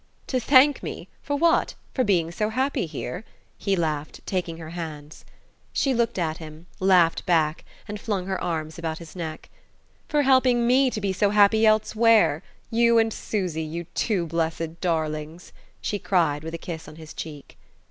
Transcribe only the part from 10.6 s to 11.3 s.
me to be so